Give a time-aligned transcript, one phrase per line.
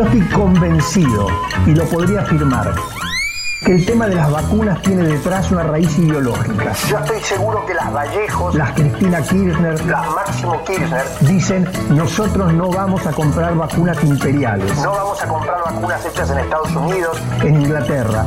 [0.00, 1.26] Yo estoy convencido,
[1.66, 2.72] y lo podría afirmar,
[3.62, 6.72] que el tema de las vacunas tiene detrás una raíz ideológica.
[6.88, 12.70] Yo estoy seguro que las Vallejos, las Cristina Kirchner, las Máximo Kirchner dicen nosotros no
[12.70, 14.74] vamos a comprar vacunas imperiales.
[14.78, 18.24] No vamos a comprar vacunas hechas en Estados Unidos, en Inglaterra.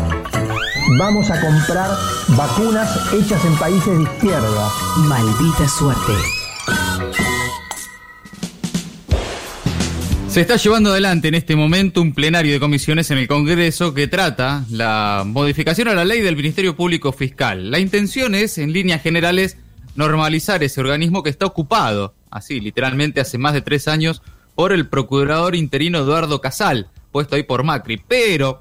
[1.00, 1.90] Vamos a comprar
[2.38, 4.70] vacunas hechas en países de izquierda.
[5.08, 6.14] Maldita suerte.
[10.34, 14.08] Se está llevando adelante en este momento un plenario de comisiones en el Congreso que
[14.08, 17.70] trata la modificación a la ley del Ministerio Público Fiscal.
[17.70, 19.58] La intención es, en líneas generales,
[19.94, 24.24] normalizar ese organismo que está ocupado, así literalmente hace más de tres años,
[24.56, 28.02] por el procurador interino Eduardo Casal, puesto ahí por Macri.
[28.08, 28.60] Pero,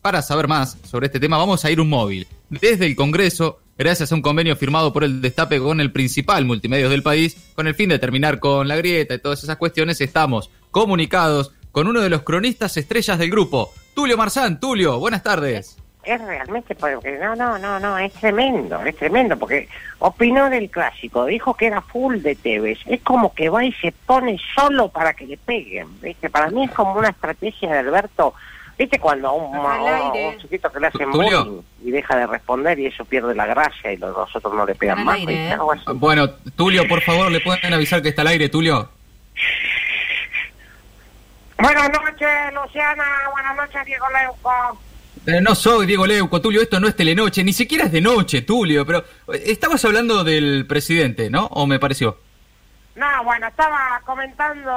[0.00, 2.26] para saber más sobre este tema, vamos a ir un móvil.
[2.48, 6.90] Desde el Congreso gracias a un convenio firmado por el Destape con el principal multimedios
[6.90, 10.50] del país, con el fin de terminar con la grieta y todas esas cuestiones, estamos
[10.70, 14.60] comunicados con uno de los cronistas estrellas del grupo, Tulio Marzán.
[14.60, 15.76] Tulio, buenas tardes.
[16.04, 21.26] Es realmente, porque no, no, no, no, es tremendo, es tremendo, porque opinó del clásico,
[21.26, 25.14] dijo que era full de Tevez, es como que va y se pone solo para
[25.14, 25.88] que le peguen.
[26.30, 28.34] Para mí es como una estrategia de Alberto
[28.78, 32.86] ¿Viste cuando a un, un, chiquito que le hacen bullying y deja de responder y
[32.86, 35.18] eso pierde la gracia y los, otros no le pegan más?
[35.94, 38.90] Bueno, Tulio, por favor, ¿le pueden avisar que está al aire, Tulio?
[41.58, 43.04] Buenas noches, Luciana.
[43.32, 44.78] Buenas noches, Diego Leuco.
[45.26, 48.42] Eh, no soy Diego Leuco, Tulio, esto no es telenoche, ni siquiera es de noche,
[48.42, 48.98] Tulio, pero
[49.32, 51.46] eh, estabas hablando del presidente, ¿no?
[51.46, 52.18] ¿O me pareció?
[52.96, 54.72] No, bueno, estaba comentando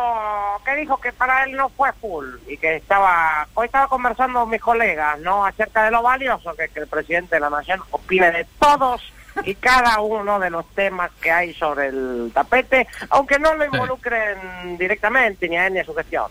[0.65, 4.49] que dijo que para él no fue full y que estaba, hoy estaba conversando con
[4.49, 5.45] mis colegas, ¿no?
[5.45, 9.13] Acerca de lo valioso que, que el presidente de la nación opine de todos
[9.45, 14.77] y cada uno de los temas que hay sobre el tapete, aunque no lo involucren
[14.77, 16.29] directamente ni a él ni a su gestión.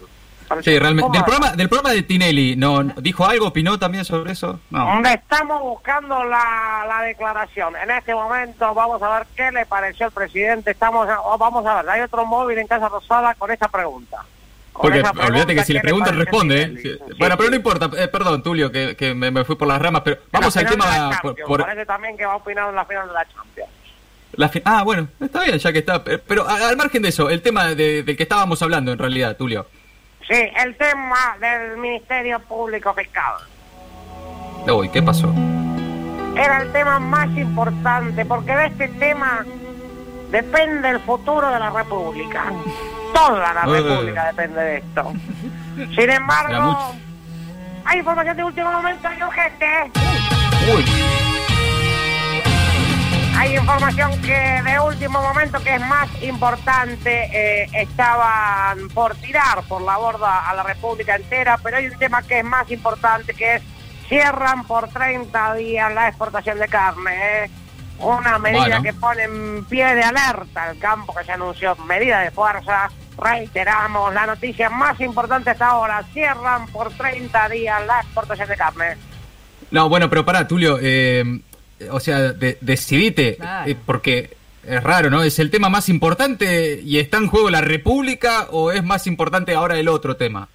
[0.63, 1.11] Sí, realmente.
[1.13, 4.61] Del programa, del programa de Tinelli, ¿no dijo algo, opinó también sobre eso?
[4.71, 5.01] No.
[5.05, 7.75] Estamos buscando la, la declaración.
[7.77, 10.71] En este momento vamos a ver qué le pareció al presidente.
[10.71, 11.07] Estamos,
[11.39, 14.25] vamos a ver, hay otro móvil en Casa Rosada con esa pregunta.
[14.81, 16.63] Porque olvídate que si le preguntan responde.
[16.63, 16.99] ¿eh?
[17.19, 17.91] bueno, pero no importa.
[17.97, 21.19] Eh, perdón, Tulio, que, que me, fui por las ramas, pero vamos al tema.
[21.47, 23.71] Por, Parece también que va a opinar en la final de la Champions.
[24.33, 26.05] La ah, bueno, está bien, ya que está.
[26.05, 29.67] Pero al margen de eso, el tema de, del que estábamos hablando en realidad, Tulio.
[30.29, 33.37] Sí, el tema del Ministerio Público Fiscal.
[34.71, 35.33] Uy, ¿qué pasó?
[36.37, 39.45] Era el tema más importante, porque de este tema
[40.31, 42.53] depende el futuro de la República.
[43.15, 45.13] Toda la República depende de esto.
[45.97, 46.95] Sin embargo,
[47.87, 49.67] hay información de último momento y urgente.
[50.75, 50.85] Uy.
[53.39, 59.81] Hay información que de último momento que es más importante, eh, estaban por tirar por
[59.81, 63.55] la borda a la República entera, pero hay un tema que es más importante que
[63.55, 63.63] es
[64.09, 67.13] cierran por 30 días la exportación de carne.
[67.15, 67.51] ¿eh?
[68.01, 72.33] Una medida que pone en pie de alerta el campo que se anunció, medida de
[72.33, 72.91] fuerza.
[73.17, 78.97] Reiteramos, la noticia más importante hasta ahora, cierran por 30 días la exportación de carne.
[79.71, 81.41] No, bueno, pero para, Tulio, eh,
[81.91, 85.23] o sea, de, decidite, eh, porque es raro, ¿no?
[85.23, 89.55] ¿Es el tema más importante y está en juego la República o es más importante
[89.55, 90.49] ahora el otro tema?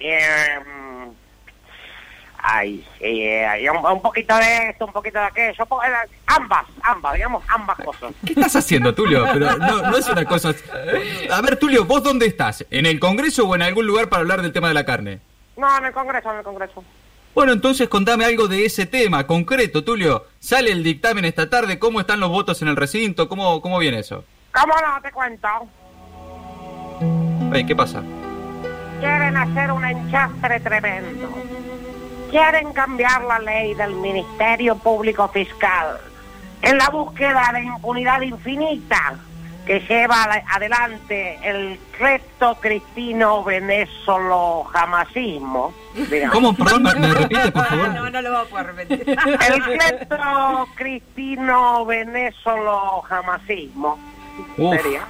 [0.00, 0.58] Eh,
[2.38, 5.66] ay, eh, un, poquito de esto, un poquito de aquello,
[6.26, 8.12] ambas, ambas, digamos, ambas cosas.
[8.24, 9.26] ¿Qué estás haciendo, Tulio?
[9.32, 10.54] Pero no, no es una cosa...
[11.30, 12.64] A ver, Tulio, ¿vos dónde estás?
[12.70, 15.20] ¿En el Congreso o en algún lugar para hablar del tema de la carne?
[15.56, 16.84] No, en el Congreso, en el Congreso.
[17.38, 20.26] Bueno, entonces contame algo de ese tema concreto, Tulio.
[20.40, 23.28] Sale el dictamen esta tarde, ¿cómo están los votos en el recinto?
[23.28, 24.24] ¿Cómo, cómo viene eso?
[24.52, 25.00] ¿Cómo no?
[25.00, 25.48] Te cuento.
[27.64, 28.02] ¿qué pasa?
[28.98, 31.28] Quieren hacer un enchastre tremendo.
[32.28, 35.96] Quieren cambiar la ley del Ministerio Público Fiscal
[36.60, 39.16] en la búsqueda de impunidad infinita
[39.68, 45.74] que lleva adelante el reto cristino venezolo jamasismo.
[46.32, 46.56] ¿Cómo?
[46.56, 47.88] Perdón, ¿me, repite, por favor?
[47.88, 49.10] No, no lo voy a poder repetir.
[49.10, 53.98] El reto cristino venezolo jamasismo.
[54.56, 55.06] ¿Sería?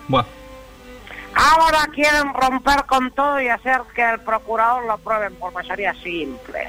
[1.36, 6.66] Ahora quieren romper con todo y hacer que el procurador lo apruebe por mayoría simple.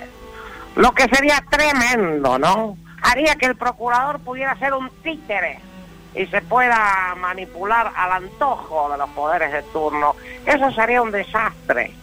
[0.75, 2.77] Lo que sería tremendo, ¿no?
[3.01, 5.68] Haría que el procurador pudiera ser un títere
[6.15, 10.15] y se pueda manipular al antojo de los poderes de turno,
[10.45, 11.93] eso sería un desastre.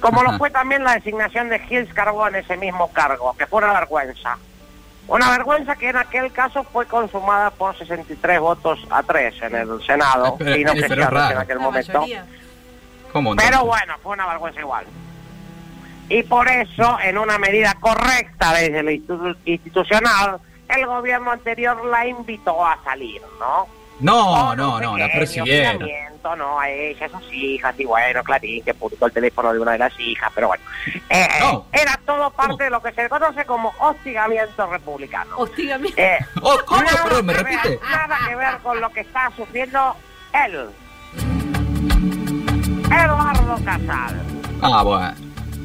[0.00, 3.62] Como lo fue también la designación de Gilles Carbó en ese mismo cargo, que fue
[3.62, 4.38] una vergüenza.
[5.08, 9.82] Una vergüenza que en aquel caso fue consumada por 63 votos a 3 en el
[9.84, 12.04] Senado, y no que en aquel momento.
[13.36, 14.84] Pero bueno, fue una vergüenza igual.
[16.10, 18.90] Y por eso, en una medida correcta desde lo
[19.44, 23.66] institucional, el gobierno anterior la invitó a salir, ¿no?
[24.00, 25.88] No, no, no, la persiguieron.
[26.36, 29.72] No, a ella, a sus hijas, y bueno, Clarín, que publicó el teléfono de una
[29.72, 30.62] de las hijas, pero bueno.
[31.08, 31.26] Eh,
[31.72, 35.38] era todo parte de lo que se conoce como hostigamiento republicano.
[35.38, 35.98] Hostigamiento.
[35.98, 36.82] Eh, oh, ¿Cómo?
[37.02, 37.80] Perdón, ¿me repite?
[37.90, 39.96] nada que ver con lo que está sufriendo
[40.34, 40.68] él.
[42.84, 44.22] Eduardo Casal.
[44.60, 45.14] Ah, bueno.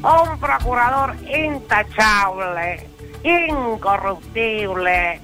[0.02, 2.88] Un procurador intachable,
[3.24, 5.20] incorruptible,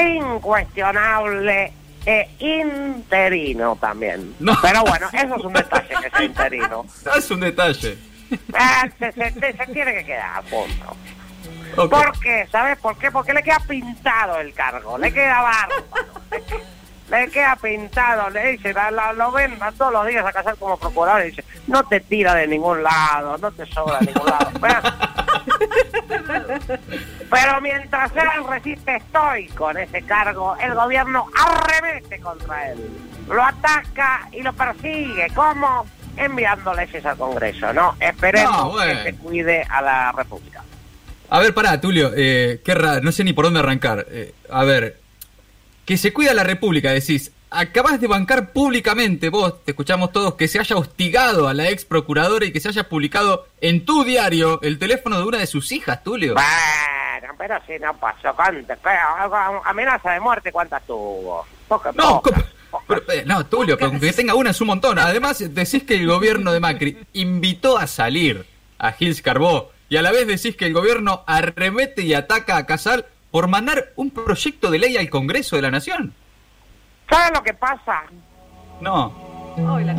[0.00, 1.72] incuestionable
[2.06, 4.34] e interino también.
[4.62, 6.86] Pero bueno, eso es un detalle que sea interino.
[7.16, 7.98] Es un detalle.
[8.54, 10.96] Ah, se, tiene que quedar, punto.
[11.74, 12.46] ¿Por qué?
[12.50, 13.10] ¿Sabes por qué?
[13.10, 15.84] Porque le queda pintado el cargo, le queda bárbaro.
[17.10, 18.74] le queda pintado, le dice,
[19.14, 22.46] lo ven todos los días a casar como procurador y dice, no te tira de
[22.46, 24.50] ningún lado, no te sobra de ningún lado.
[27.32, 32.78] Pero, mientras él resiste estoico en ese cargo, el gobierno arremete contra él,
[33.28, 35.28] lo ataca y lo persigue.
[35.34, 35.86] ¿Cómo?
[36.16, 37.96] Enviando leyes al Congreso, ¿no?
[37.98, 40.62] Esperemos que se cuide a la República.
[41.30, 44.06] A ver, pará, Tulio, eh, qué raro, no sé ni por dónde arrancar.
[44.10, 45.00] Eh, a ver,
[45.86, 50.48] que se cuida la República, decís, acabas de bancar públicamente, vos, te escuchamos todos, que
[50.48, 54.60] se haya hostigado a la ex procuradora y que se haya publicado en tu diario
[54.60, 56.34] el teléfono de una de sus hijas, Tulio.
[57.22, 58.78] Bueno, pero si no pasó, ¿cuántas?
[59.64, 61.46] Amenaza de muerte, ¿cuántas tuvo?
[61.94, 62.20] no,
[63.12, 64.98] eh, no, Tulio, que tenga una es un montón.
[64.98, 68.44] Además, decís que el gobierno de Macri invitó a salir
[68.76, 72.66] a Gils Carbó y a la vez decís que el gobierno arremete y ataca a
[72.66, 76.12] Casal por mandar un proyecto de ley al Congreso de la Nación.
[77.08, 78.02] ¿Sabes lo que pasa?
[78.80, 79.14] No.
[79.56, 79.94] Hoy la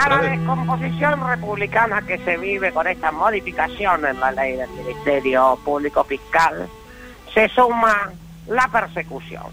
[0.00, 5.58] A la descomposición republicana que se vive con esta modificación en la ley del Ministerio
[5.64, 6.68] Público Fiscal,
[7.32, 8.10] se suma
[8.46, 9.46] la persecución,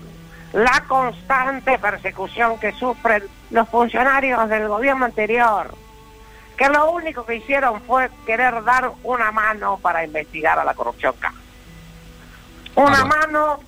[0.53, 5.73] la constante persecución que sufren los funcionarios del gobierno anterior,
[6.57, 11.13] que lo único que hicieron fue querer dar una mano para investigar a la corrupción
[12.75, 13.59] una mano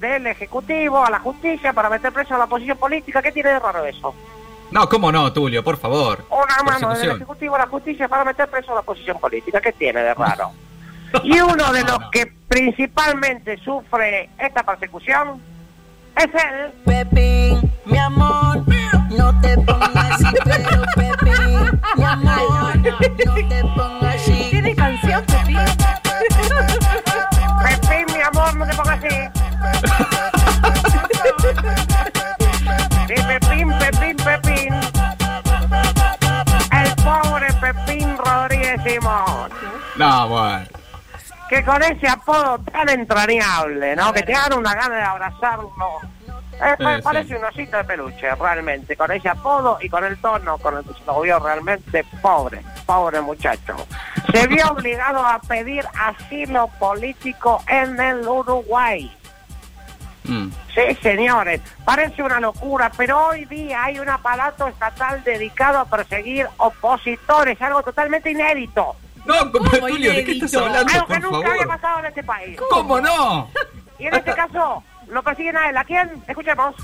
[0.00, 3.22] del Ejecutivo a la justicia para meter preso a la oposición política.
[3.22, 4.14] ¿Qué tiene de raro eso?
[4.72, 5.62] No, ¿cómo no, Tulio?
[5.62, 6.24] Por favor.
[6.30, 9.60] Una mano del Ejecutivo a la justicia para meter preso a la oposición política.
[9.60, 10.50] ¿Qué tiene de raro?
[11.22, 15.40] y uno de los que principalmente sufre esta persecución
[16.16, 16.72] es él.
[16.84, 18.64] Pepín, mi amor,
[19.10, 24.41] no te pongas así, pero Pepín, mi amor, no te pongas así.
[38.42, 39.50] Rodríguez Simón.
[39.96, 40.66] No, bueno.
[41.48, 44.12] Que con ese apodo tan entrañable, ¿no?
[44.12, 45.72] Que te dan una gana de abrazarlo
[47.02, 50.84] parece un osito de peluche, realmente, con ese apodo y con el tono con el
[50.84, 53.76] que se lo vio realmente pobre, pobre muchacho.
[54.32, 59.10] Se vio obligado a pedir asilo político en el Uruguay.
[60.24, 60.48] Mm.
[60.74, 66.46] Sí, señores, parece una locura, pero hoy día hay un aparato estatal dedicado a perseguir
[66.58, 68.96] opositores, algo totalmente inédito.
[69.24, 70.92] No, Tulio, ¿de qué estás hablando?
[70.92, 72.58] Algo que nunca había pasado en este país.
[72.70, 73.48] ¿Cómo no?
[73.98, 75.76] Y en este caso, lo persiguen a él.
[75.76, 76.10] ¿A quién?
[76.26, 76.74] Escuchemos.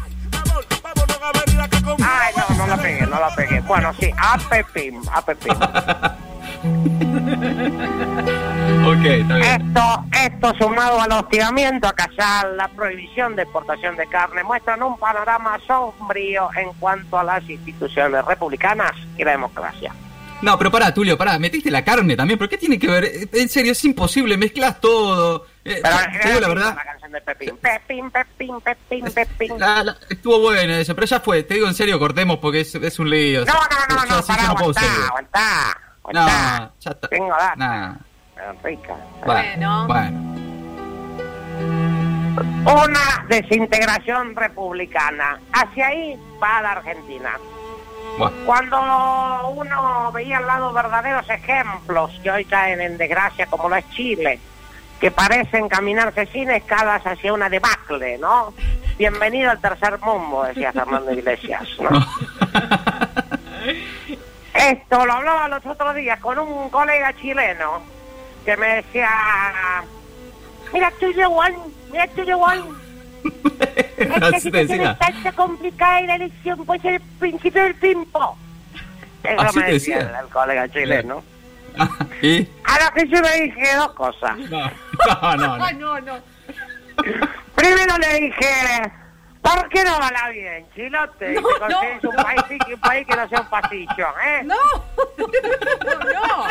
[2.00, 3.60] Ay, no, no la pegué, no la pegué.
[3.62, 5.54] Bueno, sí, a Pepín, a Pepín.
[8.86, 9.46] ok, está bien.
[9.46, 14.98] Esto, esto sumado al hostigamiento a callar la prohibición de exportación de carne, muestran un
[14.98, 19.92] panorama sombrío en cuanto a las instituciones republicanas y la democracia.
[20.40, 23.28] No, pero pará, Tulio, pará, metiste la carne también, ¿pero qué tiene que ver?
[23.32, 25.46] En serio, es imposible, mezclas todo.
[25.64, 25.82] Eh,
[26.22, 26.76] te digo la verdad.
[26.76, 29.52] La canción de Pepín, Pepín, Pepín, Pepín, Pepín.
[30.08, 33.10] estuvo buena eso, pero ya fue, te digo en serio, cortemos porque es, es un
[33.10, 33.44] lío.
[33.44, 35.80] No, no, no, no, pará, aguantá, aguantá,
[36.12, 37.08] No, ya está.
[37.08, 37.56] Tengo data.
[37.56, 37.94] Nah.
[38.62, 38.96] Rica.
[39.24, 39.86] Bueno.
[39.86, 40.34] Bueno.
[42.64, 45.40] Una desintegración republicana.
[45.52, 47.30] Hacia ahí va la Argentina.
[48.44, 48.80] Cuando
[49.50, 54.40] uno veía al lado verdaderos ejemplos que hoy caen en desgracia, como lo es Chile,
[55.00, 58.52] que parecen caminarse sin escalas hacia una debacle, ¿no?
[58.98, 61.90] Bienvenido al tercer mundo, decía Fernando Iglesias, ¿no?
[64.90, 67.82] Esto lo hablaba los otros días con un colega chileno
[68.42, 69.10] que me decía,
[70.72, 71.26] mira, estoy de
[71.90, 72.34] mira, estoy de
[73.98, 78.38] Esta situación está complicada y la elección puede ser el principio del pimpo.
[79.24, 81.22] Eso me decía, el, colega chileno.
[82.22, 82.48] ¿Y?
[82.64, 84.38] A lo que yo le dije dos cosas.
[84.38, 84.70] No,
[85.36, 85.72] no, no.
[85.72, 86.18] no, no.
[87.54, 88.92] Primero le dije,
[89.48, 91.32] ¿por qué no va la vida en Chilote?
[91.32, 93.48] No, no, un, País, un país que no sea un
[94.24, 94.42] ¿eh?
[94.44, 94.56] No,
[96.14, 96.46] no.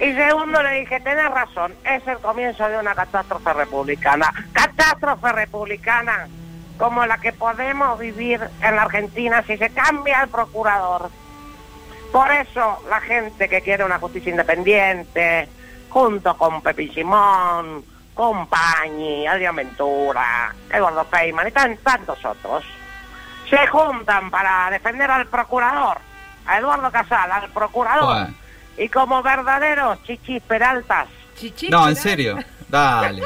[0.00, 4.32] Y segundo le dije, tenés razón, es el comienzo de una catástrofe republicana.
[4.52, 6.28] Catástrofe republicana
[6.76, 11.10] como la que podemos vivir en la Argentina si se cambia el procurador.
[12.10, 15.48] Por eso la gente que quiere una justicia independiente,
[15.88, 22.64] junto con Pepi Simón, con Pañi, Adrián Ventura, Eduardo Feynman y tantos otros,
[23.48, 25.98] se juntan para defender al procurador,
[26.46, 28.28] a Eduardo Casal, al procurador,
[28.76, 31.08] y como verdaderos chichis peraltas.
[31.70, 32.38] no, en serio,
[32.68, 33.22] dale.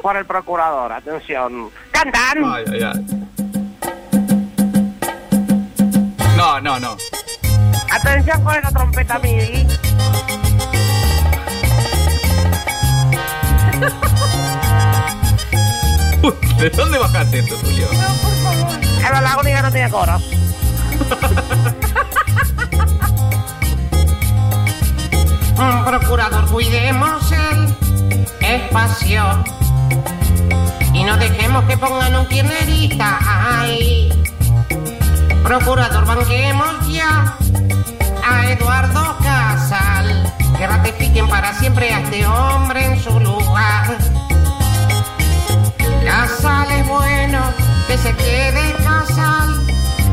[0.00, 1.70] Por el procurador, atención.
[1.90, 2.44] ¡Cantan!
[2.44, 3.06] Ay, ay, ay.
[6.36, 6.96] No, no, no.
[7.90, 9.66] Atención con esa trompeta MIDI.
[16.58, 17.86] ¿De dónde bajaste esto, Julio?
[17.92, 18.78] No, por favor.
[19.16, 20.22] En la única no tiene coros.
[25.86, 27.76] Procurador, cuidemos el
[28.40, 29.22] espacio
[30.92, 33.18] y no dejemos que pongan un tiernerista.
[33.20, 34.08] Ay,
[35.42, 37.36] procurador, banquemos ya
[38.26, 39.43] a Eduardo Casal.
[40.56, 43.98] Que ratifiquen para siempre a este hombre en su lugar.
[46.04, 47.40] Casal es bueno,
[47.88, 49.66] que se quede Casal.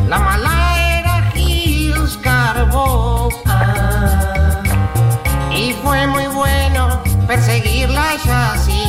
[0.09, 3.29] La mala era Gils Carbó.
[5.51, 8.83] Y fue muy bueno perseguirla ya así,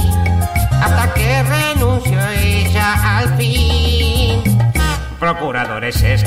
[0.83, 4.43] hasta que renunció ella al fin.
[5.21, 6.25] Procuradores es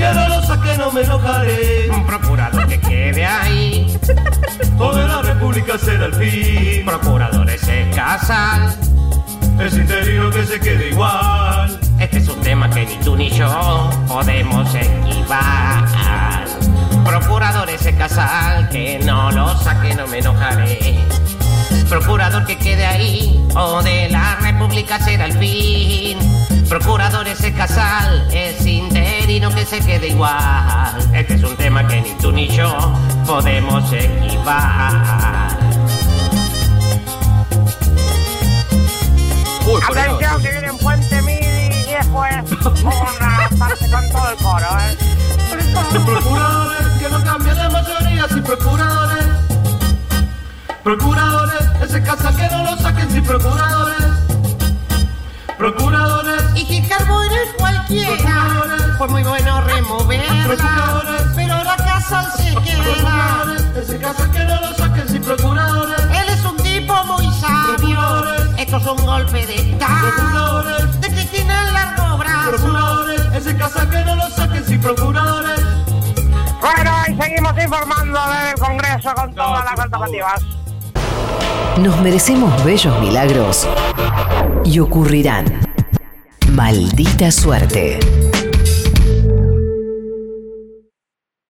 [0.00, 1.90] Que no lo saque, no me enojaré.
[1.90, 3.98] Un procurador que quede ahí.
[4.78, 6.86] O de la República será el fin.
[6.86, 8.74] Procurador ese casal.
[9.58, 11.78] Es interino que se quede igual.
[11.98, 16.46] Este es un tema que ni tú ni yo podemos esquivar.
[17.04, 20.98] Procurador ese casal, que no lo saque, no me enojaré.
[21.90, 26.18] Procurador que quede ahí, o de la República será el fin.
[26.70, 28.64] Procurador ese casal, es
[29.48, 31.10] que se quede igual.
[31.14, 32.92] Este es un tema que ni tú ni yo
[33.26, 33.90] podemos.
[33.90, 33.98] Uy,
[39.88, 41.40] Atención que viene en Puente Midi
[41.88, 42.34] y después
[42.82, 44.96] una parte con todo el coro, ¿eh?
[46.04, 49.26] Procuradores que no cambien de mayoría, sin procuradores.
[50.84, 54.06] Procuradores, ese casal que no lo saquen sin procuradores.
[55.56, 56.42] Procuradores.
[56.56, 58.39] Y que Carbón es cualquiera.
[59.00, 61.02] Fue muy bueno removerla.
[61.34, 63.46] Pero la casa se queda.
[63.74, 66.02] Ese casa que no lo saquen sin procuradores.
[66.02, 67.98] Él es un tipo muy sabio.
[68.58, 70.62] Esto es un golpe de estado.
[71.00, 72.50] De que tiene el largo brazo.
[72.50, 73.22] Procuradores.
[73.34, 75.60] Ese casa que no lo saquen sin procuradores.
[76.60, 80.42] Bueno, y seguimos informando del Congreso con todas las alternativas.
[81.78, 83.66] Nos merecemos bellos milagros
[84.62, 85.58] y ocurrirán.
[86.50, 87.98] Maldita suerte.